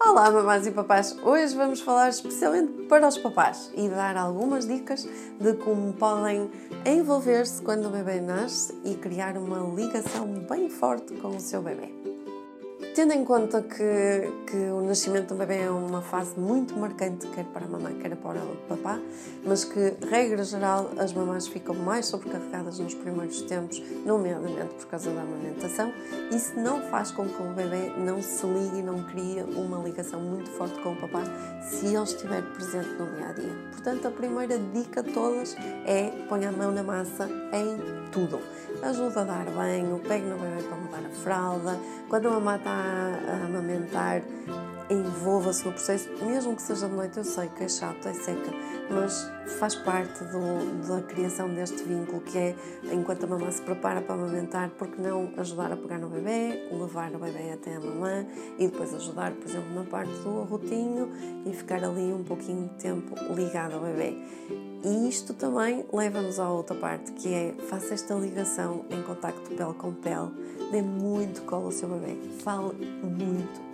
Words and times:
Olá, 0.00 0.30
mamás 0.30 0.64
e 0.64 0.70
papás! 0.70 1.16
Hoje 1.24 1.56
vamos 1.56 1.80
falar 1.80 2.10
especialmente 2.10 2.86
para 2.86 3.08
os 3.08 3.18
papás 3.18 3.72
e 3.76 3.88
dar 3.88 4.16
algumas 4.16 4.64
dicas 4.64 5.08
de 5.40 5.54
como 5.54 5.92
podem 5.92 6.48
envolver-se 6.86 7.60
quando 7.60 7.86
o 7.86 7.90
bebê 7.90 8.20
nasce 8.20 8.72
e 8.84 8.94
criar 8.94 9.36
uma 9.36 9.58
ligação 9.74 10.28
bem 10.48 10.70
forte 10.70 11.14
com 11.14 11.34
o 11.34 11.40
seu 11.40 11.60
bebê. 11.62 12.17
Tendo 12.98 13.12
em 13.12 13.24
conta 13.24 13.62
que, 13.62 14.32
que 14.50 14.56
o 14.56 14.80
nascimento 14.80 15.28
do 15.28 15.36
bebê 15.36 15.58
é 15.58 15.70
uma 15.70 16.02
fase 16.02 16.36
muito 16.36 16.76
marcante, 16.76 17.28
quer 17.28 17.44
para 17.44 17.64
a 17.64 17.68
mamãe, 17.68 17.94
quer 17.94 18.16
para 18.16 18.40
o 18.40 18.56
papá, 18.68 18.98
mas 19.46 19.62
que, 19.62 19.94
regra 20.10 20.42
geral, 20.42 20.90
as 20.98 21.12
mamães 21.12 21.46
ficam 21.46 21.76
mais 21.76 22.06
sobrecarregadas 22.06 22.80
nos 22.80 22.94
primeiros 22.94 23.40
tempos, 23.42 23.80
nomeadamente 24.04 24.74
por 24.74 24.86
causa 24.86 25.12
da 25.12 25.20
amamentação, 25.20 25.92
isso 26.32 26.58
não 26.58 26.82
faz 26.90 27.12
com 27.12 27.24
que 27.28 27.40
o 27.40 27.52
bebê 27.54 27.92
não 27.98 28.20
se 28.20 28.44
ligue 28.44 28.80
e 28.80 28.82
não 28.82 29.04
crie 29.04 29.44
uma 29.44 29.78
ligação 29.78 30.20
muito 30.20 30.50
forte 30.50 30.76
com 30.82 30.94
o 30.94 30.96
papá 30.96 31.22
se 31.62 31.86
ele 31.86 32.02
estiver 32.02 32.42
presente 32.54 32.88
no 32.98 33.06
dia 33.14 33.28
a 33.28 33.32
dia. 33.32 33.52
Portanto, 33.70 34.08
a 34.08 34.10
primeira 34.10 34.58
dica 34.74 35.04
de 35.04 35.12
todas 35.12 35.54
é 35.86 36.10
põe 36.28 36.44
a 36.44 36.50
mão 36.50 36.72
na 36.72 36.82
massa 36.82 37.30
em 37.52 37.78
tudo. 38.10 38.40
Ajuda 38.82 39.22
a 39.22 39.24
dar 39.24 39.44
banho, 39.50 40.00
pegue 40.06 40.26
no 40.26 40.36
bebê 40.36 40.62
para 40.62 40.76
mudar 40.76 41.06
a 41.06 41.10
fralda, 41.10 41.78
quando 42.08 42.28
a 42.28 42.32
mamãe 42.32 42.56
está 42.56 42.70
a 42.70 43.46
amamentar, 43.46 44.22
envolva-se 44.90 45.64
no 45.64 45.72
processo, 45.72 46.08
mesmo 46.24 46.56
que 46.56 46.62
seja 46.62 46.88
de 46.88 46.94
noite, 46.94 47.18
eu 47.18 47.24
sei 47.24 47.48
que 47.48 47.64
é 47.64 47.68
chato, 47.68 48.08
é 48.08 48.14
seca, 48.14 48.50
mas 48.90 49.30
faz 49.58 49.74
parte 49.74 50.24
do, 50.24 50.86
da 50.86 51.02
criação 51.02 51.52
deste 51.54 51.82
vínculo 51.82 52.20
que 52.20 52.38
é 52.38 52.56
enquanto 52.92 53.24
a 53.24 53.26
mamãe 53.26 53.50
se 53.50 53.62
prepara 53.62 54.00
para 54.00 54.14
amamentar, 54.14 54.70
porque 54.78 55.00
não 55.00 55.30
ajudar 55.36 55.72
a 55.72 55.76
pegar 55.76 55.98
no 55.98 56.08
bebê, 56.08 56.68
levar 56.70 57.14
o 57.14 57.18
bebê 57.18 57.52
até 57.52 57.76
a 57.76 57.80
mamãe 57.80 58.26
e 58.58 58.66
depois 58.66 58.94
ajudar, 58.94 59.32
por 59.32 59.48
exemplo, 59.48 59.74
na 59.74 59.84
parte 59.84 60.12
do 60.20 60.42
arrotinho 60.42 61.10
e 61.46 61.52
ficar 61.52 61.84
ali 61.84 62.12
um 62.12 62.24
pouquinho 62.24 62.68
de 62.68 62.74
tempo 62.82 63.14
ligado 63.34 63.74
ao 63.74 63.80
bebê. 63.80 64.16
E 64.84 65.08
isto 65.08 65.34
também 65.34 65.84
leva-nos 65.92 66.38
à 66.38 66.48
outra 66.48 66.76
parte, 66.76 67.12
que 67.12 67.34
é 67.34 67.54
faça 67.68 67.94
esta 67.94 68.14
ligação 68.14 68.84
em 68.90 69.02
contacto 69.02 69.50
pele 69.50 69.74
com 69.74 69.92
pele, 69.92 70.30
dê 70.70 70.80
muito 70.80 71.42
colo 71.42 71.66
ao 71.66 71.72
seu 71.72 71.88
bebê, 71.88 72.16
fale 72.42 72.74
muito, 73.02 73.67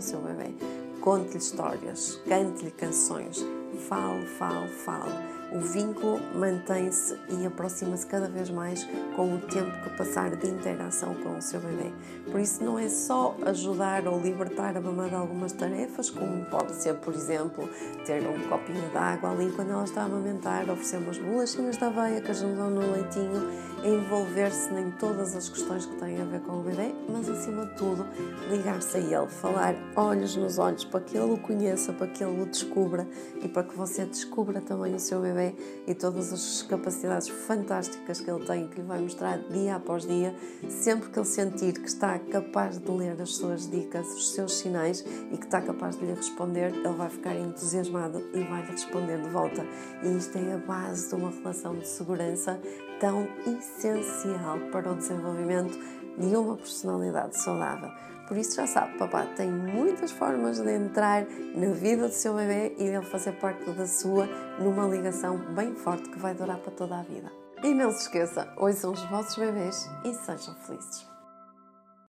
muito 0.00 0.02
para 0.02 0.02
o 0.02 0.02
seu 0.02 0.20
bebê, 0.20 0.54
conte-lhe 1.00 1.38
histórias, 1.38 2.20
cante-lhe 2.26 2.70
canções, 2.70 3.44
fale, 3.88 4.26
fale, 4.26 4.68
fale 4.68 5.39
o 5.52 5.58
vínculo 5.58 6.20
mantém-se 6.34 7.18
e 7.28 7.44
aproxima-se 7.44 8.06
cada 8.06 8.28
vez 8.28 8.50
mais 8.50 8.86
com 9.16 9.34
o 9.34 9.38
tempo 9.38 9.70
que 9.82 9.90
passar 9.96 10.36
de 10.36 10.48
interação 10.48 11.14
com 11.16 11.36
o 11.36 11.42
seu 11.42 11.60
bebê. 11.60 11.92
Por 12.30 12.40
isso, 12.40 12.62
não 12.62 12.78
é 12.78 12.88
só 12.88 13.36
ajudar 13.46 14.06
ou 14.06 14.20
libertar 14.20 14.76
a 14.76 14.80
mamãe 14.80 15.08
de 15.08 15.14
algumas 15.14 15.52
tarefas, 15.52 16.08
como 16.08 16.44
pode 16.46 16.74
ser, 16.76 16.94
por 16.94 17.14
exemplo, 17.14 17.68
ter 18.04 18.22
um 18.26 18.48
copinho 18.48 18.88
de 18.90 18.96
água 18.96 19.30
ali 19.30 19.50
quando 19.50 19.70
ela 19.70 19.84
está 19.84 20.02
a 20.02 20.04
amamentar, 20.04 20.70
oferecer 20.70 20.98
umas 20.98 21.18
bolachinhas 21.18 21.76
da 21.76 21.88
aveia 21.88 22.20
que 22.20 22.30
ajudam 22.30 22.70
no 22.70 22.92
leitinho, 22.92 23.50
envolver-se 23.84 24.72
em 24.74 24.90
todas 24.92 25.34
as 25.34 25.48
questões 25.48 25.86
que 25.86 25.96
têm 25.96 26.20
a 26.20 26.24
ver 26.24 26.40
com 26.40 26.60
o 26.60 26.62
bebê, 26.62 26.94
mas 27.08 27.28
acima 27.28 27.66
de 27.66 27.74
tudo, 27.74 28.06
ligar-se 28.48 28.96
a 28.96 29.00
ele, 29.00 29.28
falar 29.28 29.74
olhos 29.96 30.36
nos 30.36 30.58
olhos 30.58 30.84
para 30.84 31.00
que 31.00 31.16
ele 31.16 31.32
o 31.32 31.38
conheça, 31.38 31.92
para 31.92 32.06
que 32.06 32.22
ele 32.22 32.42
o 32.42 32.46
descubra 32.46 33.06
e 33.42 33.48
para 33.48 33.64
que 33.64 33.76
você 33.76 34.04
descubra 34.04 34.60
também 34.60 34.94
o 34.94 35.00
seu 35.00 35.20
bebê 35.20 35.39
bebê 35.40 35.54
e 35.86 35.94
todas 35.94 36.32
as 36.32 36.62
capacidades 36.62 37.28
fantásticas 37.28 38.20
que 38.20 38.30
ele 38.30 38.44
tem, 38.44 38.68
que 38.68 38.80
lhe 38.80 38.86
vai 38.86 39.00
mostrar 39.00 39.38
dia 39.50 39.76
após 39.76 40.06
dia, 40.06 40.34
sempre 40.68 41.08
que 41.08 41.18
ele 41.18 41.26
sentir 41.26 41.72
que 41.72 41.88
está 41.88 42.18
capaz 42.18 42.78
de 42.78 42.90
ler 42.90 43.20
as 43.20 43.36
suas 43.36 43.68
dicas, 43.68 44.06
os 44.08 44.32
seus 44.32 44.58
sinais 44.58 45.04
e 45.32 45.36
que 45.36 45.44
está 45.44 45.60
capaz 45.60 45.96
de 45.96 46.04
lhe 46.04 46.12
responder, 46.12 46.72
ele 46.74 46.94
vai 46.96 47.08
ficar 47.08 47.34
entusiasmado 47.34 48.22
e 48.34 48.42
vai 48.44 48.62
lhe 48.62 48.72
responder 48.72 49.20
de 49.20 49.28
volta. 49.30 49.64
E 50.02 50.16
isto 50.16 50.36
é 50.38 50.52
a 50.52 50.58
base 50.58 51.08
de 51.08 51.14
uma 51.14 51.30
relação 51.30 51.76
de 51.78 51.88
segurança 51.88 52.60
tão 53.00 53.26
essencial 53.46 54.58
para 54.70 54.92
o 54.92 54.94
desenvolvimento 54.94 55.78
de 56.18 56.36
uma 56.36 56.56
personalidade 56.56 57.36
saudável. 57.36 57.90
Por 58.26 58.36
isso 58.36 58.54
já 58.54 58.66
sabe, 58.66 58.96
papá 58.96 59.26
tem 59.36 59.50
muitas 59.50 60.12
formas 60.12 60.60
de 60.60 60.70
entrar 60.70 61.26
na 61.54 61.72
vida 61.72 62.06
do 62.06 62.14
seu 62.14 62.34
bebê 62.34 62.76
e 62.78 62.84
ele 62.84 63.04
fazer 63.04 63.32
parte 63.32 63.68
da 63.72 63.86
sua 63.86 64.26
numa 64.60 64.86
ligação 64.86 65.36
bem 65.54 65.74
forte 65.74 66.08
que 66.08 66.18
vai 66.18 66.32
durar 66.32 66.58
para 66.58 66.70
toda 66.70 66.98
a 66.98 67.02
vida. 67.02 67.30
E 67.62 67.74
não 67.74 67.90
se 67.90 68.02
esqueça, 68.02 68.48
ouçam 68.56 68.92
os 68.92 69.02
vossos 69.06 69.36
bebês 69.36 69.90
e 70.04 70.14
sejam 70.14 70.54
felizes. 70.54 71.19